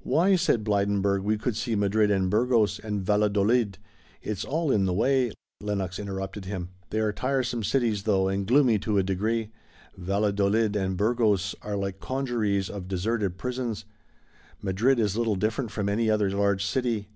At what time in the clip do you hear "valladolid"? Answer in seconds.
3.00-3.78, 9.96-10.74